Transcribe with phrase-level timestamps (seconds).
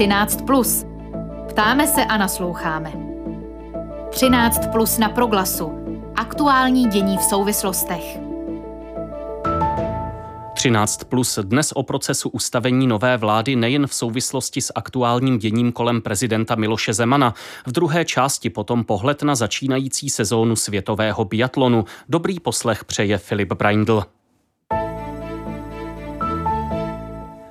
[0.00, 0.42] 13.
[0.46, 0.86] Plus.
[1.48, 2.92] Ptáme se a nasloucháme.
[4.10, 5.72] 13 plus na proglasu.
[6.16, 8.18] Aktuální dění v souvislostech.
[10.54, 16.02] 13 plus dnes o procesu ustavení nové vlády nejen v souvislosti s aktuálním děním kolem
[16.02, 17.34] prezidenta Miloše Zemana.
[17.66, 21.84] V druhé části potom pohled na začínající sezónu světového biatlonu.
[22.08, 24.04] Dobrý poslech přeje Filip Braindl.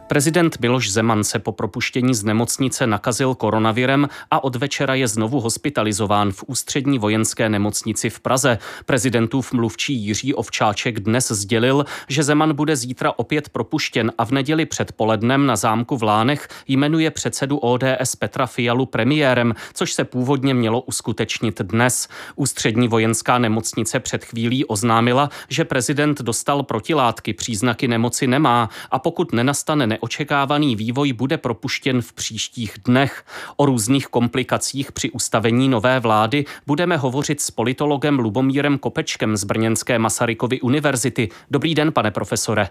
[0.09, 5.39] Prezident Miloš Zeman se po propuštění z nemocnice nakazil koronavirem a od večera je znovu
[5.39, 8.57] hospitalizován v ústřední vojenské nemocnici v Praze.
[8.85, 14.65] Prezidentův mluvčí Jiří Ovčáček dnes sdělil, že Zeman bude zítra opět propuštěn a v neděli
[14.65, 20.81] předpolednem na zámku v Lánech jmenuje předsedu ODS Petra Fialu premiérem, což se původně mělo
[20.81, 22.07] uskutečnit dnes.
[22.35, 29.33] Ústřední vojenská nemocnice před chvílí oznámila, že prezident dostal protilátky, příznaky nemoci nemá a pokud
[29.33, 33.23] nenastane neočekávaný vývoj bude propuštěn v příštích dnech.
[33.57, 39.99] O různých komplikacích při ustavení nové vlády budeme hovořit s politologem Lubomírem Kopečkem z Brněnské
[39.99, 41.29] Masarykovy univerzity.
[41.51, 42.67] Dobrý den, pane profesore.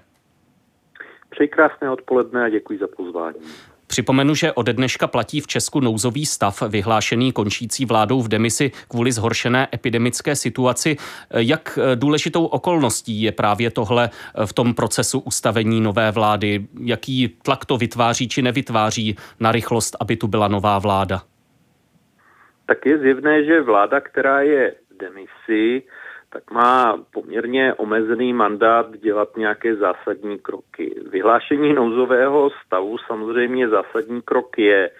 [1.31, 3.39] Přeji krásné odpoledne a děkuji za pozvání.
[3.89, 9.12] Připomenu, že ode dneška platí v Česku nouzový stav, vyhlášený končící vládou v demisi kvůli
[9.12, 10.97] zhoršené epidemické situaci.
[11.31, 14.11] Jak důležitou okolností je právě tohle
[14.44, 16.66] v tom procesu ustavení nové vlády?
[16.81, 21.22] Jaký tlak to vytváří či nevytváří na rychlost, aby tu byla nová vláda?
[22.66, 25.83] Tak je zjevné, že vláda, která je v demisi,
[26.31, 30.95] tak má poměrně omezený mandát dělat nějaké zásadní kroky.
[31.11, 34.91] Vyhlášení nouzového stavu samozřejmě zásadní krok je,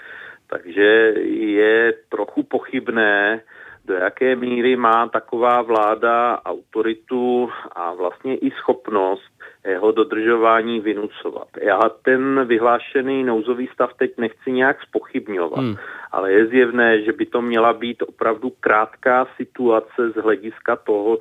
[0.47, 3.41] takže je trochu pochybné,
[3.85, 11.49] do jaké míry má taková vláda autoritu a vlastně i schopnost jeho dodržování vynucovat.
[11.61, 15.77] Já ten vyhlášený nouzový stav teď nechci nějak spochybňovat, hmm.
[16.13, 21.19] ale je zjevné, že by to měla být opravdu krátká situace z hlediska toho,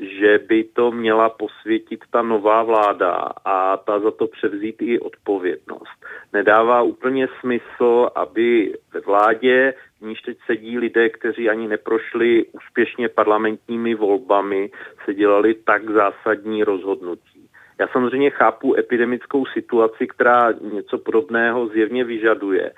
[0.00, 3.12] že by to měla posvětit ta nová vláda
[3.44, 6.06] a ta za to převzít i odpovědnost.
[6.32, 13.08] Nedává úplně smysl, aby ve vládě, v níž teď sedí lidé, kteří ani neprošli úspěšně
[13.08, 14.70] parlamentními volbami,
[15.04, 17.49] se dělali tak zásadní rozhodnutí.
[17.80, 22.72] Já samozřejmě chápu epidemickou situaci, která něco podobného zjevně vyžaduje,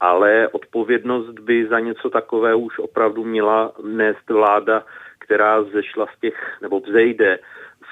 [0.00, 4.84] ale odpovědnost by za něco takového už opravdu měla nést vláda,
[5.18, 7.38] která zešla z těch, nebo vzejde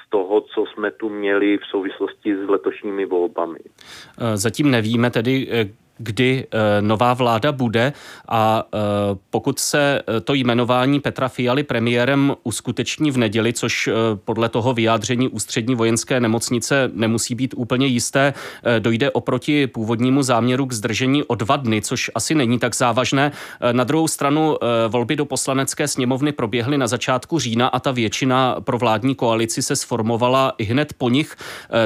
[0.05, 3.59] z toho, co jsme tu měli v souvislosti s letošními volbami.
[4.33, 5.47] Zatím nevíme tedy,
[5.97, 7.93] kdy eh, nová vláda bude
[8.29, 8.77] a eh,
[9.29, 13.89] pokud se eh, to jmenování Petra Fialy premiérem uskuteční v neděli, což
[14.25, 18.33] podle toho vyjádření ústřední vojenské nemocnice nemusí být úplně jisté,
[18.79, 23.31] dojde oproti původnímu záměru k zdržení o dva dny, což asi není tak závažné.
[23.71, 24.57] Na druhou stranu
[24.87, 29.75] volby do poslanecké sněmovny proběhly na začátku října a ta většina pro vládní koalici se
[29.75, 31.35] sformovala i hned po nich.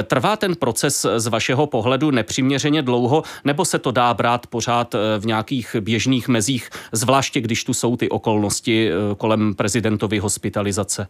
[0.04, 4.98] Trvá ten proces z vašeho pohledu nepřiměřeně dlouho, nebo se to dá brát pořád eh,
[5.18, 11.06] v nějakých běžných mezích, zvláště když tu jsou ty okolnosti eh, kolem prezidentovy hospitalizace?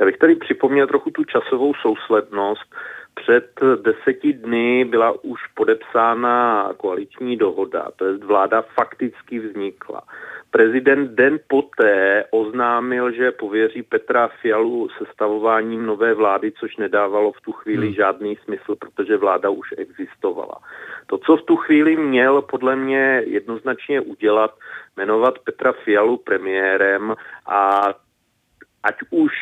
[0.00, 2.74] Já bych tady připomněl trochu tu časovou souslednost.
[3.14, 10.02] Před deseti dny byla už podepsána koaliční dohoda, to je vláda fakticky vznikla.
[10.50, 17.52] Prezident den poté oznámil, že pověří Petra Fialu sestavováním nové vlády, což nedávalo v tu
[17.52, 17.94] chvíli hmm.
[17.94, 20.54] žádný smysl, protože vláda už existovala.
[21.06, 24.54] To, co v tu chvíli měl podle mě jednoznačně udělat,
[24.96, 27.14] jmenovat Petra Fialu premiérem
[27.46, 27.80] a
[28.82, 29.32] ať už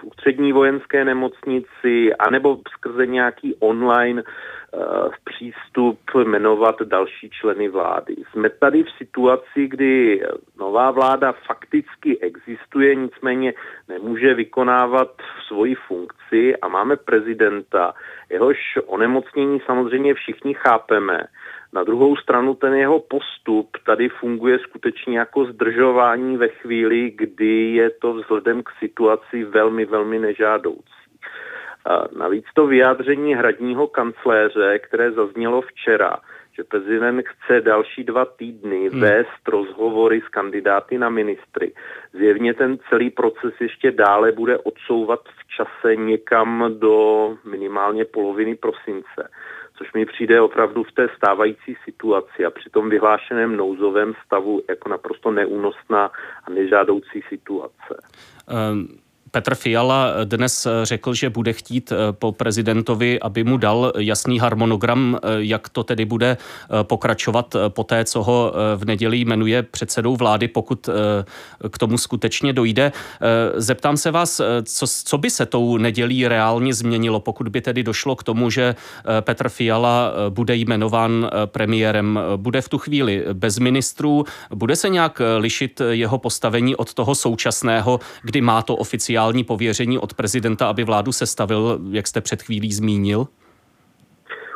[0.00, 8.16] v ústřední vojenské nemocnici, anebo skrze nějaký online uh, přístup jmenovat další členy vlády.
[8.30, 10.22] Jsme tady v situaci, kdy
[10.58, 13.54] nová vláda fakticky existuje, nicméně
[13.88, 15.12] nemůže vykonávat
[15.46, 17.94] svoji funkci a máme prezidenta,
[18.30, 21.20] jehož onemocnění samozřejmě všichni chápeme,
[21.72, 27.90] na druhou stranu ten jeho postup tady funguje skutečně jako zdržování ve chvíli, kdy je
[27.90, 31.00] to vzhledem k situaci velmi, velmi nežádoucí.
[31.86, 36.16] A navíc to vyjádření hradního kancléře, které zaznělo včera,
[36.52, 39.00] že prezident chce další dva týdny hmm.
[39.00, 41.72] vést rozhovory s kandidáty na ministry.
[42.12, 49.30] Zjevně ten celý proces ještě dále bude odsouvat v čase někam do minimálně poloviny prosince
[49.80, 54.88] což mi přijde opravdu v té stávající situaci a při tom vyhlášeném nouzovém stavu jako
[54.88, 56.10] naprosto neúnosná
[56.44, 57.94] a nežádoucí situace.
[58.72, 59.00] Um
[59.30, 65.68] Petr Fiala dnes řekl, že bude chtít po prezidentovi, aby mu dal jasný harmonogram, jak
[65.68, 66.36] to tedy bude
[66.82, 70.88] pokračovat po té, co ho v neděli jmenuje předsedou vlády, pokud
[71.70, 72.92] k tomu skutečně dojde.
[73.56, 78.16] Zeptám se vás, co, co by se tou nedělí reálně změnilo, pokud by tedy došlo
[78.16, 78.74] k tomu, že
[79.20, 84.24] Petr Fiala bude jmenován premiérem, bude v tu chvíli bez ministrů,
[84.54, 90.14] bude se nějak lišit jeho postavení od toho současného, kdy má to oficiální pověření od
[90.14, 93.26] prezidenta, aby vládu sestavil, jak jste před chvílí zmínil?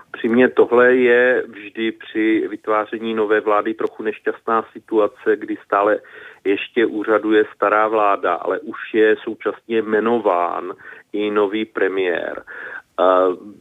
[0.09, 6.01] Upřímně tohle je vždy při vytváření nové vlády trochu nešťastná situace, kdy stále
[6.45, 10.73] ještě úřaduje stará vláda, ale už je současně jmenován
[11.13, 12.45] i nový premiér.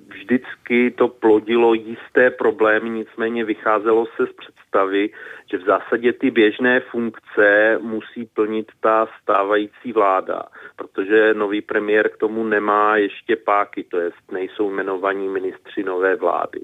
[0.08, 5.10] Vždycky to plodilo jisté problémy, nicméně vycházelo se z představy,
[5.52, 10.44] že v zásadě ty běžné funkce musí plnit ta stávající vláda,
[10.76, 16.62] protože nový premiér k tomu nemá ještě páky, to jest nejsou jmenovaní ministři nové vlády.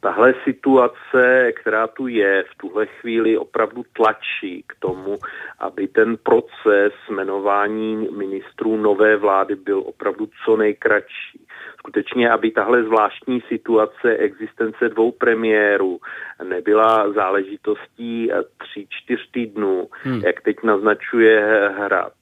[0.00, 5.18] Tahle situace, která tu je, v tuhle chvíli opravdu tlačí k tomu,
[5.58, 11.46] aby ten proces jmenování ministrů nové vlády byl opravdu co nejkratší
[11.80, 15.98] skutečně, aby tahle zvláštní situace existence dvou premiérů
[16.44, 20.20] nebyla záležitostí tří, čtyř týdnů, hmm.
[20.24, 22.12] jak teď naznačuje Hrad,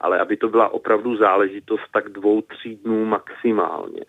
[0.00, 4.04] ale aby to byla opravdu záležitost tak dvou, tří dnů maximálně.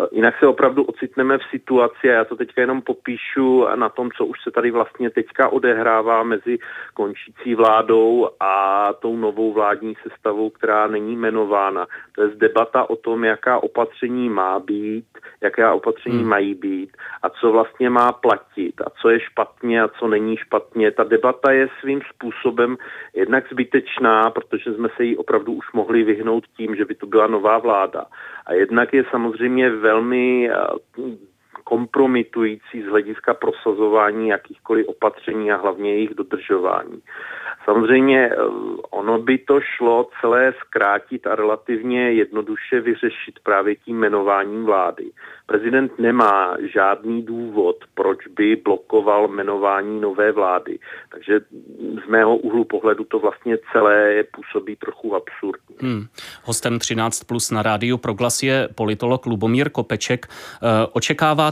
[0.00, 4.10] Eh, jinak se opravdu ocitneme v situaci, a já to teďka jenom popíšu na tom,
[4.16, 6.58] co už se tady vlastně teďka odehrává mezi
[6.94, 11.86] končící vládou a tou novou vládní sestavou, která není jmenována.
[12.14, 15.04] To je debata o tom, jaká opatření má být,
[15.40, 16.28] jaká opatření hmm.
[16.28, 20.90] mají být a co vlastně má platit a co je špatně a co není špatně.
[20.90, 22.76] Ta debata je svým způsobem
[23.14, 27.26] jednak zbytečná, protože jsme se jí opravdu už mohli vyhnout tím, že by to byla
[27.26, 28.04] nová vláda.
[28.46, 30.74] A jednak je samozřejmě velmi eh,
[31.64, 37.02] kompromitující z hlediska prosazování jakýchkoliv opatření a hlavně jejich dodržování.
[37.64, 38.36] Samozřejmě eh,
[38.90, 45.10] ono by to šlo celé zkrátit a relativně jednoduše vyřešit právě tím jmenováním vlády.
[45.46, 50.78] Prezident nemá žádný důvod, proč by blokoval jmenování nové vlády.
[51.12, 51.40] Takže
[52.04, 55.76] z mého úhlu pohledu to vlastně celé působí trochu absurdně.
[55.78, 56.06] Hmm.
[56.44, 60.26] Hostem 13 plus na rádiu Proglas je politolog Lubomír Kopeček.
[60.26, 60.86] Eh,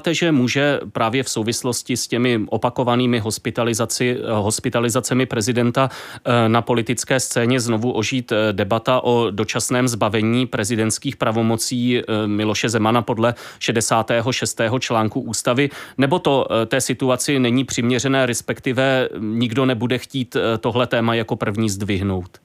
[0.01, 7.21] očekáváte, že může právě v souvislosti s těmi opakovanými hospitalizaci, hospitalizacemi prezidenta eh, na politické
[7.21, 14.61] scéně znovu ožít eh, debata o dočasném zbavení prezidentských pravomocí Miloše Zemana podle 66.
[14.81, 21.37] článku ústavy, nebo to té situaci není přiměřené, respektive nikdo nebude chtít tohle téma jako
[21.37, 22.41] první zdvihnout?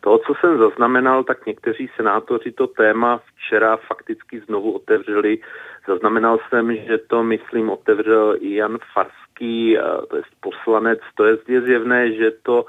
[0.00, 5.38] toho, co jsem zaznamenal, tak někteří senátoři to téma včera fakticky znovu otevřeli.
[5.86, 9.76] Zaznamenal jsem, že to, myslím, otevřel i Jan Farský,
[10.08, 10.98] to je poslanec.
[11.14, 12.64] To je zjevné, že to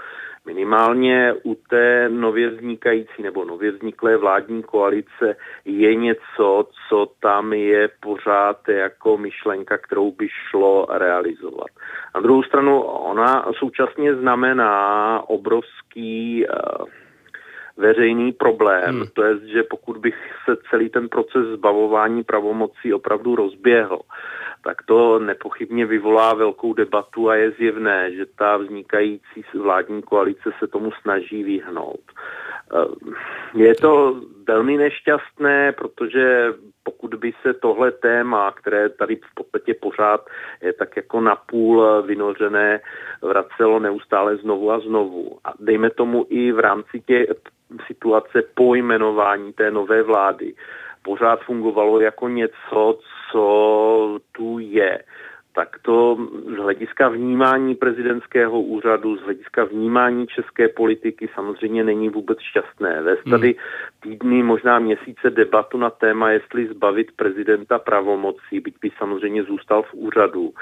[0.45, 5.35] minimálně u té nově vznikající nebo nově vzniklé vládní koalice
[5.65, 11.69] je něco, co tam je pořád jako myšlenka, kterou by šlo realizovat.
[12.15, 16.85] Na druhou stranu ona současně znamená obrovský uh,
[17.77, 18.95] veřejný problém.
[18.95, 19.07] Hmm.
[19.13, 20.15] To je, že pokud bych
[20.45, 23.99] se celý ten proces zbavování pravomocí opravdu rozběhl,
[24.63, 30.67] tak to nepochybně vyvolá velkou debatu a je zjevné, že ta vznikající vládní koalice se
[30.67, 32.01] tomu snaží vyhnout.
[32.73, 32.85] Eh,
[33.55, 36.53] je to velmi nešťastné, protože
[36.83, 40.29] pokud by se tohle téma, které tady v podstatě pořád
[40.61, 42.79] je tak jako napůl vynořené,
[43.21, 45.39] vracelo neustále znovu a znovu.
[45.43, 47.27] A dejme tomu i v rámci těch
[47.87, 50.53] situace po jmenování té nové vlády
[51.01, 52.99] pořád fungovalo jako něco,
[53.31, 54.99] co tu je
[55.55, 56.17] tak to
[56.53, 63.01] z hlediska vnímání prezidentského úřadu, z hlediska vnímání české politiky samozřejmě není vůbec šťastné.
[63.01, 63.31] Vést hmm.
[63.31, 63.55] tady
[63.99, 69.93] týdny, možná měsíce debatu na téma, jestli zbavit prezidenta pravomocí, byť by samozřejmě zůstal v
[69.93, 70.53] úřadu,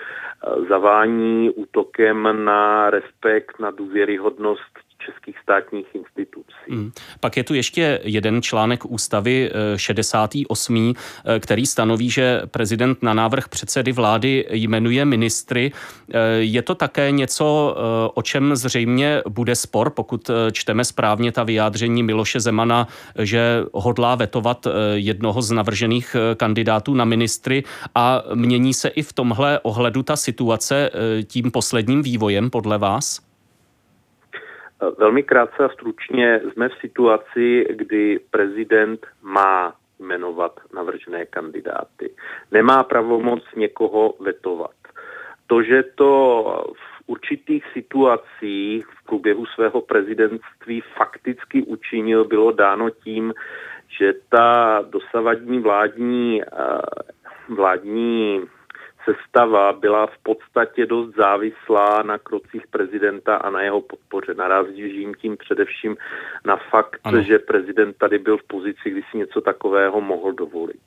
[0.69, 6.53] zavání útokem na respekt, na důvěryhodnost českých státních institucí.
[6.69, 6.91] Hmm.
[7.19, 13.13] Pak je tu ještě jeden článek ústavy 68., eh, eh, který stanoví, že prezident na
[13.13, 15.71] návrh předsedy vlády jmenuje ministry.
[15.71, 17.75] Eh, je to také něco,
[18.13, 22.87] o čem zřejmě bude spor, pokud čteme správně ta vyjádření Miloše Zemana,
[23.19, 27.63] že hodlá vetovat jednoho z navržených kandidátů na ministry
[27.95, 30.89] a mění se i v tomhle ohledu ta situace
[31.27, 33.28] tím posledním vývojem podle vás?
[34.97, 42.15] Velmi krátce a stručně jsme v situaci, kdy prezident má jmenovat navržené kandidáty.
[42.51, 44.71] Nemá pravomoc někoho vetovat.
[45.47, 46.43] To, že to
[46.73, 53.33] v určitých situacích v průběhu svého prezidentství fakticky učinil, bylo dáno tím,
[53.99, 56.45] že ta dosavadní vládní, eh,
[57.49, 58.41] vládní
[59.09, 64.33] sestava byla v podstatě dost závislá na krocích prezidenta a na jeho podpoře.
[64.33, 65.97] Narazím tím především
[66.45, 67.21] na fakt, ano.
[67.21, 70.81] že prezident tady byl v pozici, kdy si něco takového mohl dovolit.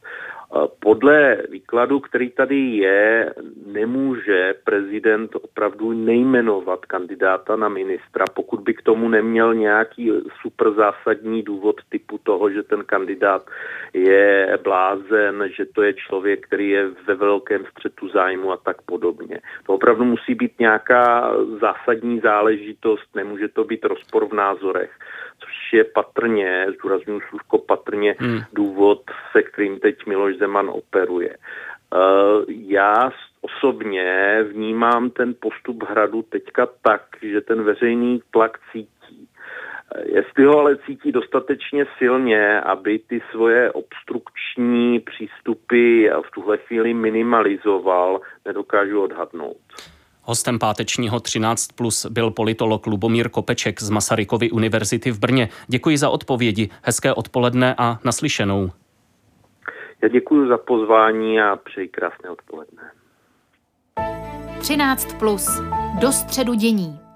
[0.81, 3.35] Podle výkladu, který tady je,
[3.67, 10.13] nemůže prezident opravdu nejmenovat kandidáta na ministra, pokud by k tomu neměl nějaký
[10.43, 13.51] super zásadní důvod typu toho, že ten kandidát
[13.95, 19.41] je blázen, že to je člověk, který je ve velkém střetu zájmu a tak podobně.
[19.67, 24.91] To opravdu musí být nějaká zásadní záležitost, nemůže to být rozpor v názorech
[25.45, 28.41] což je patrně, zdůraznuju služko patrně, hmm.
[28.53, 29.03] důvod,
[29.33, 31.37] se kterým teď Miloš Zeman operuje.
[31.37, 39.02] Uh, já osobně vnímám ten postup hradu teďka tak, že ten veřejný tlak cítí.
[40.05, 48.21] Jestli ho ale cítí dostatečně silně, aby ty svoje obstrukční přístupy v tuhle chvíli minimalizoval,
[48.45, 49.57] nedokážu odhadnout.
[50.23, 55.49] Hostem pátečního 13 plus byl politolog Lubomír Kopeček z Masarykovy univerzity v Brně.
[55.69, 58.71] Děkuji za odpovědi, hezké odpoledne a naslyšenou.
[60.03, 62.83] Já děkuji za pozvání a přeji krásné odpoledne.
[64.61, 65.61] 13 plus.
[66.01, 67.12] Do středu dění.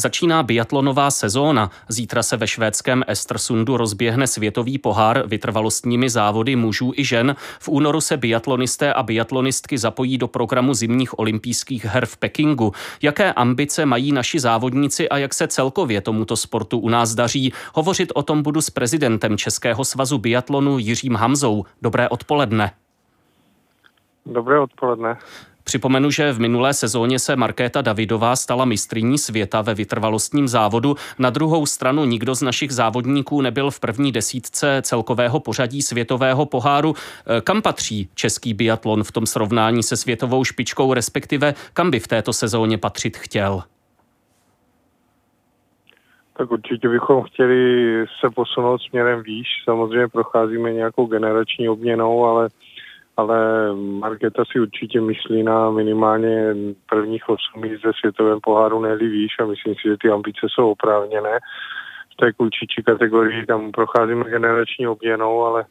[0.00, 1.70] Začíná biatlonová sezóna.
[1.88, 7.36] Zítra se ve švédském Estersundu rozběhne světový pohár vytrvalostními závody mužů i žen.
[7.60, 12.72] V únoru se biatlonisté a biatlonistky zapojí do programu zimních olympijských her v Pekingu.
[13.02, 17.52] Jaké ambice mají naši závodníci a jak se celkově tomuto sportu u nás daří?
[17.74, 21.64] Hovořit o tom budu s prezidentem Českého svazu biatlonu Jiřím Hamzou.
[21.82, 22.72] Dobré odpoledne.
[24.26, 25.18] Dobré odpoledne.
[25.68, 30.94] Připomenu, že v minulé sezóně se Markéta Davidová stala mistriní světa ve vytrvalostním závodu.
[31.18, 36.94] Na druhou stranu nikdo z našich závodníků nebyl v první desítce celkového pořadí světového poháru.
[36.94, 42.08] E, kam patří český biatlon v tom srovnání se světovou špičkou, respektive kam by v
[42.08, 43.62] této sezóně patřit chtěl?
[46.36, 49.48] Tak určitě bychom chtěli se posunout směrem výš.
[49.64, 52.48] Samozřejmě procházíme nějakou generační obměnou, ale
[53.18, 56.54] ale Marketa si určitě myslí na minimálně
[56.86, 60.70] prvních osm míst ze světovém poháru nejli výš a myslím si, že ty ambice jsou
[60.70, 61.38] oprávněné.
[62.12, 65.64] V té klučičí kategorii tam procházíme generační obměnou, ale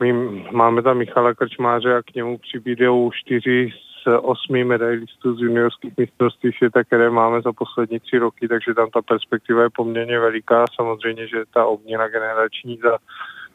[0.00, 0.12] my
[0.52, 3.72] máme tam Michala Krčmáře a k němu přibídou čtyři
[4.02, 8.90] z osmi medailistů z juniorských mistrovství světa, které máme za poslední tři roky, takže tam
[8.90, 10.64] ta perspektiva je poměrně veliká.
[10.76, 12.98] Samozřejmě, že ta obměna generační za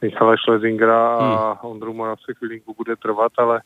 [0.01, 1.72] Michala Schlesingera a hmm.
[1.72, 3.62] Ondru Moravce chvilinku bude trvat, ale,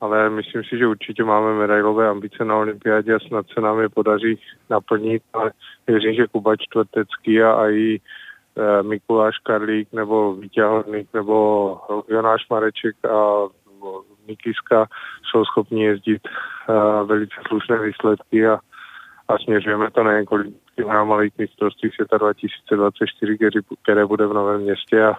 [0.00, 3.88] ale myslím si, že určitě máme medailové ambice na olympiádě a snad se nám je
[3.88, 5.22] podaří naplnit.
[5.32, 5.52] Ale
[5.86, 8.00] věřím, že Kuba Čtvrtecký a, a i
[8.56, 13.46] e, Mikuláš Karlík nebo Vítě Horník nebo Jonáš Mareček a
[14.28, 14.86] Nikiska
[15.22, 16.22] jsou schopni jezdit
[16.68, 18.58] uh, velice slušné výsledky a,
[19.28, 20.54] a směřujeme to na několik
[20.84, 23.38] na malých mistrovství světa 2024,
[23.82, 25.16] které bude v Novém městě a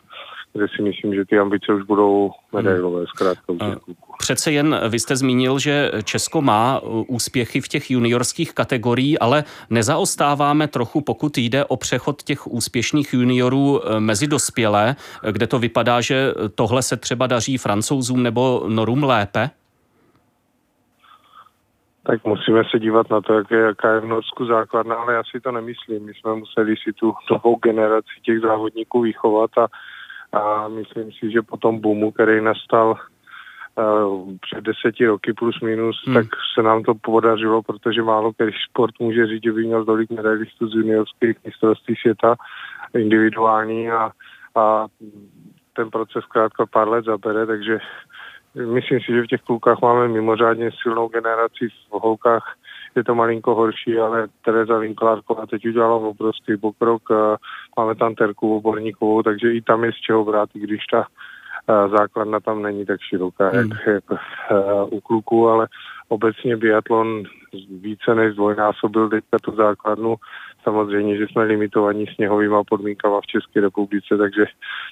[0.53, 3.53] kde si myslím, že ty ambice už budou medailové zkrátka
[4.17, 10.67] Přece jen vy jste zmínil, že Česko má úspěchy v těch juniorských kategorií, ale nezaostáváme
[10.67, 14.95] trochu, pokud jde o přechod těch úspěšných juniorů eh, mezi dospělé,
[15.31, 19.49] kde to vypadá, že tohle se třeba daří francouzům nebo norům lépe?
[22.07, 25.23] Tak musíme se dívat na to, jak je, jaká je v Norsku základna, ale já
[25.23, 26.05] si to nemyslím.
[26.05, 29.67] My jsme museli si tu novou generaci těch závodníků vychovat a,
[30.37, 32.95] a myslím si, že po tom boomu, který nastal
[33.75, 36.15] uh, před deseti roky plus minus, hmm.
[36.15, 40.09] tak se nám to podařilo, protože málo který sport může říct, že by měl tolik
[40.09, 42.35] medailistů z juniorských mistrovství světa
[42.93, 44.11] individuální a,
[44.55, 44.85] a
[45.73, 47.79] ten proces zkrátka pár let zabere, takže
[48.65, 52.55] Myslím si, že v těch klukách máme mimořádně silnou generaci, v holkách
[52.95, 57.01] je to malinko horší, ale Tereza Vinklárková teď udělala obrovský pokrok.
[57.77, 61.07] Máme tam Terku Oborníkovou, takže i tam je z čeho brát, i když ta
[61.97, 63.57] základna tam není tak široká, hmm.
[63.59, 64.03] jak, jak
[64.89, 65.67] u kluků, ale
[66.07, 67.23] obecně biatlon
[67.81, 70.15] více než dvojnásobil teďka tu základnu
[70.67, 74.45] samozřejmě, že jsme limitovaní sněhovými podmínkama v České republice, takže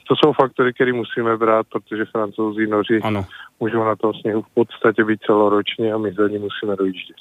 [0.08, 3.26] to jsou faktory, které musíme brát, protože francouzi, noři ano.
[3.60, 7.18] můžou na tom sněhu v podstatě být celoročně a my za ní musíme dojíždět.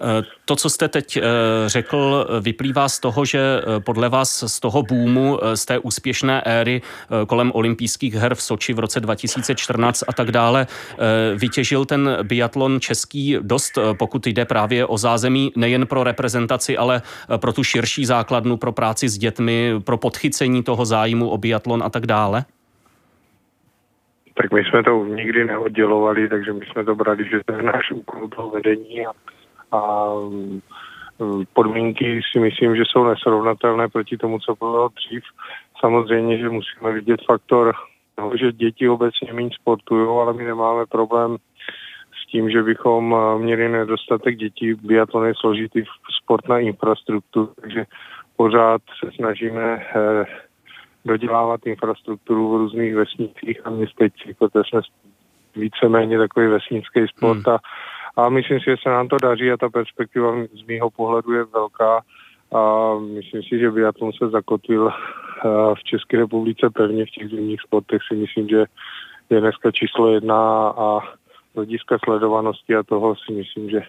[0.00, 1.22] Eh, to, co jste teď eh,
[1.66, 6.82] řekl, vyplývá z toho, že eh, podle vás z toho boomu, z té úspěšné éry
[7.26, 10.66] kolem olympijských her v Soči v roce 2014 a tak dále,
[11.34, 17.02] vytěžil ten biatlon český dost, pokud jde právě o zázemí nejen pro reprezentaci, ale
[17.36, 21.90] pro tu širší základnu, pro práci s dětmi, pro podchycení toho zájmu o biatlon a
[21.90, 22.44] tak dále?
[24.34, 27.90] Tak my jsme to nikdy neoddělovali, takže my jsme to brali, že to je náš
[27.90, 29.12] úkol toho vedení a,
[29.72, 30.60] a mm,
[31.52, 35.22] podmínky si myslím, že jsou nesrovnatelné proti tomu, co bylo dřív.
[35.80, 37.74] Samozřejmě, že musíme vidět faktor,
[38.18, 41.36] no, že děti obecně méně sportují, ale my nemáme problém
[42.34, 44.74] tím, že bychom eh, měli nedostatek dětí.
[44.74, 45.82] Biatlon je složitý
[46.22, 47.84] sport na infrastrukturu, takže
[48.36, 50.24] pořád se snažíme eh,
[51.04, 54.80] dodělávat infrastrukturu v různých vesnicích a městečích, protože jsme
[55.56, 57.54] víceméně takový vesnický sport hmm.
[57.54, 57.58] a,
[58.16, 61.44] a myslím si, že se nám to daří a ta perspektiva z mýho pohledu je
[61.44, 62.00] velká
[62.54, 64.90] a myslím si, že biatlon se zakotvil
[65.74, 68.64] v České republice pevně v těch zimních sportech si myslím, že
[69.30, 70.38] je dneska číslo jedna
[70.68, 71.00] a
[71.54, 73.82] hlediska sledovanosti a toho si myslím, že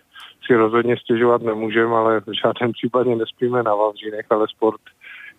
[0.45, 4.81] si rozhodně stěžovat nemůžeme, ale v žádném případě nespíme na Vavřínech, ale sport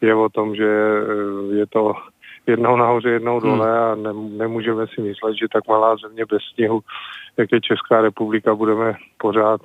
[0.01, 1.95] je o tom, že eh, je to
[2.47, 3.79] jednou nahoře, jednou dole hmm.
[3.79, 6.81] a ne, nemůžeme si myslet, že tak malá země bez sněhu,
[7.37, 9.61] jak je Česká republika, budeme pořád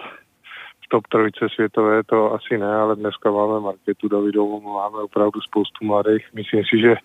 [0.86, 5.86] v top trojce světové, to asi ne, ale dneska máme Marketu Davidovou, máme opravdu spoustu
[5.86, 6.28] mladých.
[6.34, 6.96] Myslím si, že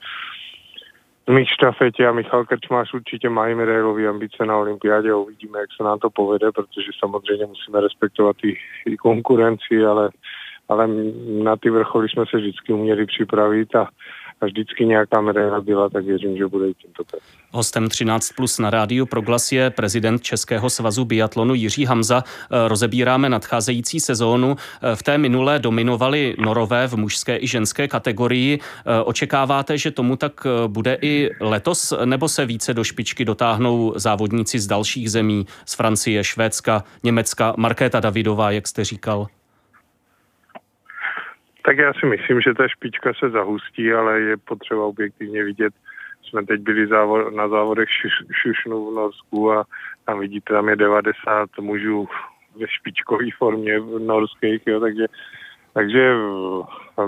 [1.31, 5.83] Mých štafetě a Michal Krčmář určitě mají medailové ambice na olympiádě a uvidíme, jak se
[5.83, 8.57] nám to povede, protože samozřejmě musíme respektovat i,
[8.87, 10.11] i konkurenci, ale
[10.69, 10.89] ale
[11.43, 13.89] na ty vrcholy jsme se vždycky uměli připravit a,
[14.41, 17.23] a vždycky nějaká medaila byla, tak věřím, že bude i tentokrát.
[17.51, 22.25] Hostem 13 plus na rádiu Proglas je prezident Českého svazu biatlonu Jiří Hamza.
[22.25, 24.57] Eh, rozebíráme nadcházející sezónu.
[24.83, 28.59] Eh, v té minulé dominovali norové v mužské i ženské kategorii.
[28.59, 34.59] Eh, očekáváte, že tomu tak bude i letos, nebo se více do špičky dotáhnou závodníci
[34.59, 39.27] z dalších zemí, z Francie, Švédska, Německa, Markéta Davidová, jak jste říkal?
[41.67, 45.75] Tak já si myslím, že ta špička se zahustí, ale je potřeba objektivně vidět.
[46.23, 47.89] Jsme teď byli závod, na závodech
[48.43, 49.65] Šušnu v Norsku a
[50.05, 52.09] tam vidíte, tam je 90 mužů
[52.61, 55.07] ve špičkové formě v norských, jo, takže,
[55.75, 56.15] takže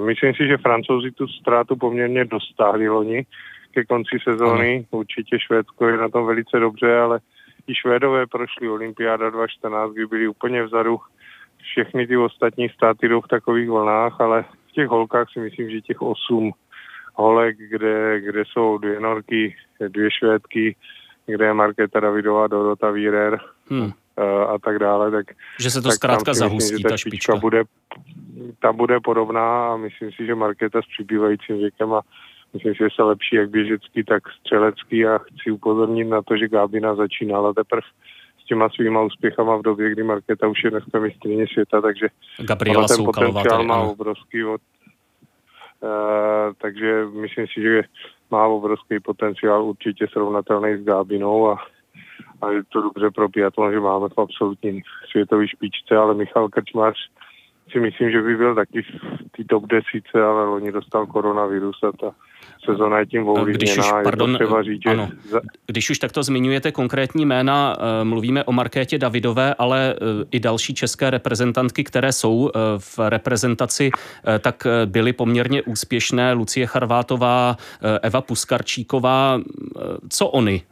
[0.07, 3.27] myslím si, že francouzi tu ztrátu poměrně dostáhli loni
[3.75, 4.87] ke konci sezóny.
[4.91, 7.21] Určitě Švédsko je na tom velice dobře, ale
[7.67, 10.99] i Švédové prošli olympiáda 2014, kdy byli úplně vzadu
[11.71, 15.81] všechny ty ostatní státy jdou v takových vlnách, ale v těch holkách si myslím, že
[15.81, 16.53] těch osm
[17.15, 19.57] holek, kde, kde jsou dvě norky,
[19.89, 20.77] dvě švédky,
[21.27, 23.93] kde je Markéta Davidová, Dorota Vírer hmm.
[24.49, 25.11] a tak dále.
[25.11, 25.27] Tak,
[25.61, 27.37] že se to zkrátka zahustí, myslím, ta špička.
[27.37, 27.65] Bude,
[28.59, 32.01] ta bude podobná a myslím si, že Markéta s přibývajícím věkem a
[32.55, 36.49] myslím si, že se lepší jak běžecký, tak střelecký a chci upozornit na to, že
[36.49, 37.89] Gábina začínala teprve
[38.49, 42.09] těma svýma úspěchama v době, kdy Markéta už je dneska mistrně světa, takže
[42.41, 44.61] Gabriela ten potenciál má obrovský od,
[45.81, 45.89] uh,
[46.59, 47.83] takže myslím si, že
[48.31, 51.57] má obrovský potenciál určitě srovnatelný s Gábinou a,
[52.43, 56.97] a je to dobře pro biatlon, že máme v absolutní světový špičce, ale Michal Krčmář
[57.73, 61.93] si myslím, že by byl taky v té top desíce, ale oni dostal koronavirus a
[62.01, 62.15] ta
[62.65, 63.57] sezona je tím ovlivněná.
[63.57, 65.41] Když už, pardon, třeba říct, ano, za...
[65.67, 70.75] když už takto zmiňujete konkrétní jména, eh, mluvíme o Markétě Davidové, ale eh, i další
[70.75, 73.91] české reprezentantky, které jsou eh, v reprezentaci,
[74.41, 76.33] tak byly poměrně úspěšné.
[76.33, 77.57] Lucie Charvátová,
[78.03, 79.41] Eva Puskarčíková.
[80.09, 80.63] Co oni?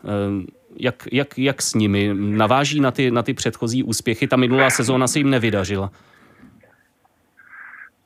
[0.79, 2.11] Jak, jak, jak s nimi?
[2.15, 4.27] Naváží na ty, na ty předchozí úspěchy?
[4.27, 5.91] Ta minulá sezóna se jim nevydařila.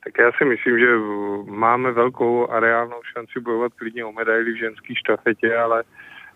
[0.03, 0.97] Tak já si myslím, že
[1.45, 5.83] máme velkou a reálnou šanci bojovat klidně o medaily v ženské štafetě, ale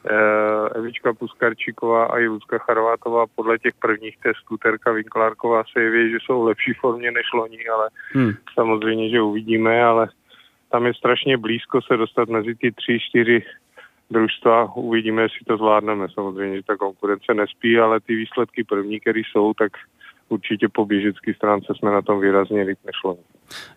[0.10, 6.12] eh, Evička Puskarčíková a i Lucka Charvátová podle těch prvních testů, Terka Vinklárková se jeví,
[6.12, 8.34] že jsou v lepší formě než loni, ale hmm.
[8.54, 10.10] samozřejmě, že uvidíme, ale
[10.72, 13.44] tam je strašně blízko se dostat mezi ty tři, čtyři
[14.12, 14.76] družstva.
[14.76, 16.08] Uvidíme, jestli to zvládneme.
[16.14, 19.72] Samozřejmě, že ta konkurence nespí, ale ty výsledky první, které jsou, tak
[20.30, 23.20] určitě po běžecké stránce jsme na tom výrazně líp než loni.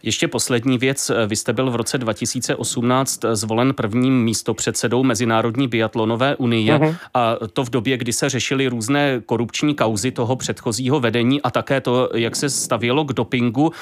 [0.02, 1.10] Ještě poslední věc.
[1.26, 6.96] Vy jste byl v roce 2018 zvolen prvním místopředsedou Mezinárodní biatlonové unie uh-huh.
[7.14, 11.80] a to v době, kdy se řešily různé korupční kauzy toho předchozího vedení a také
[11.80, 13.72] to, jak se stavělo k dopingu.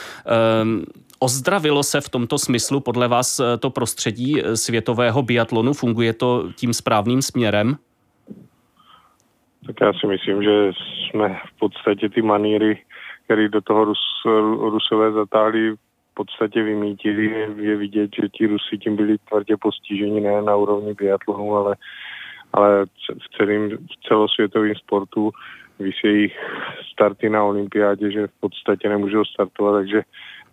[0.62, 0.85] Um,
[1.18, 5.72] Ozdravilo se v tomto smyslu podle vás to prostředí světového biatlonu?
[5.72, 7.76] Funguje to tím správným směrem?
[9.66, 12.83] Tak já si myslím, že jsme v podstatě ty maníry,
[13.24, 14.22] které do toho Rus,
[14.61, 17.46] Rusové zatáhli, v podstatě vymítili.
[17.57, 21.76] Je vidět, že ti Rusi tím byli tvrdě postiženi ne na úrovni biatlonu, ale,
[22.52, 22.87] ale
[23.18, 25.31] v, celým, v celosvětovém sportu
[25.79, 26.38] vysí jejich
[26.92, 30.02] starty na olympiádě, že v podstatě nemůžou startovat, takže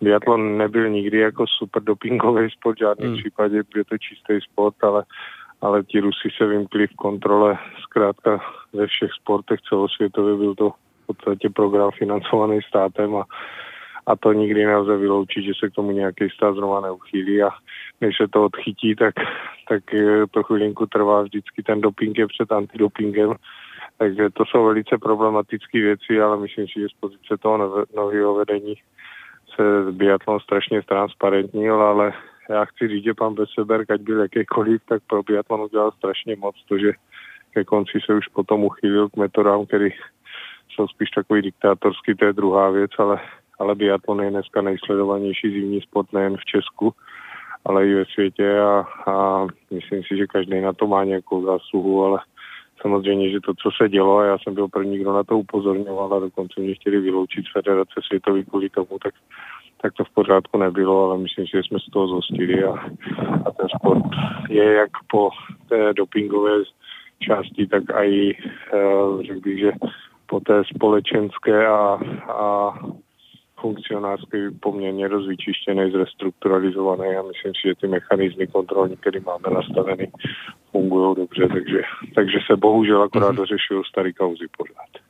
[0.00, 3.18] biatlon nebyl nikdy jako super dopingový sport, v žádném hmm.
[3.18, 5.04] případě je to čistý sport, ale
[5.64, 8.40] ale ti Rusi se vymkli v kontrole zkrátka
[8.72, 10.36] ve všech sportech celosvětově.
[10.36, 13.24] Byl to v podstatě program financovaný státem a,
[14.06, 17.50] a to nikdy nelze vyloučit, že se k tomu nějaký stát zrovna neuchýlí a
[18.00, 19.14] než se to odchytí, tak,
[19.68, 19.82] tak
[20.30, 23.34] to chvilinku trvá vždycky ten doping je před antidopingem.
[23.98, 28.74] Takže to jsou velice problematické věci, ale myslím si, že z pozice toho nového vedení
[29.54, 32.12] se biatlon strašně transparentnil, ale
[32.50, 36.56] já chci říct, že pan Beseberg, ať byl jakýkoliv, tak pro biatlon udělal strašně moc,
[36.68, 36.92] to, že
[37.54, 39.90] ke konci se už potom uchýlil k metodám, který
[40.68, 43.20] jsou spíš takový diktátorský, to je druhá věc, ale,
[43.58, 46.94] ale biatlon je dneska nejsledovanější zimní sport nejen v Česku,
[47.64, 52.04] ale i ve světě a, a myslím si, že každý na to má nějakou zásluhu,
[52.04, 52.20] ale
[52.80, 56.14] samozřejmě, že to, co se dělo, a já jsem byl první, kdo na to upozorňoval
[56.14, 59.14] a dokonce mě chtěli vyloučit z Federace světový kvůli tomu, tak
[59.84, 62.70] tak to v pořádku nebylo, ale myslím, že jsme z toho zhostili a,
[63.46, 64.04] a ten sport
[64.48, 65.30] je jak po
[65.68, 66.50] té dopingové
[67.20, 69.72] části, tak i uh, řekl bych, že
[70.26, 72.74] po té společenské a, a
[73.60, 75.28] funkcionářské poměrně dost
[75.92, 80.12] zrestrukturalizované a myslím si, že ty mechanizmy kontrolní, které máme nastaveny,
[80.72, 81.80] fungují dobře, takže,
[82.14, 83.36] takže se bohužel akorát mm-hmm.
[83.36, 85.03] dořešil starý kauzy pořád.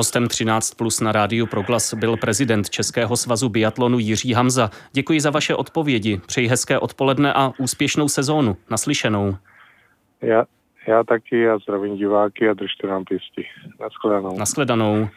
[0.00, 4.70] Hostem 13 plus na rádiu Proglas byl prezident Českého svazu biatlonu Jiří Hamza.
[4.92, 6.20] Děkuji za vaše odpovědi.
[6.26, 8.56] Přeji hezké odpoledne a úspěšnou sezónu.
[8.70, 9.36] Naslyšenou.
[10.22, 10.44] Já,
[10.86, 13.46] já taky a zdravím diváky a držte nám pěsti.
[13.80, 14.38] Naschledanou.
[14.38, 15.08] Naschledanou.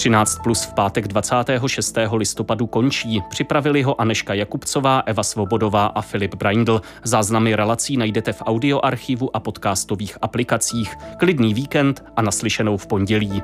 [0.00, 1.96] 13 plus v pátek 26.
[2.12, 3.22] listopadu končí.
[3.30, 6.82] Připravili ho Aneška Jakubcová, Eva Svobodová a Filip Braindl.
[7.04, 10.94] Záznamy relací najdete v audioarchivu a podcastových aplikacích.
[11.18, 13.42] Klidný víkend a naslyšenou v pondělí.